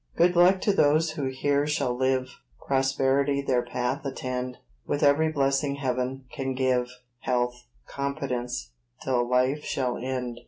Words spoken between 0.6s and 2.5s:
to those who here shall live,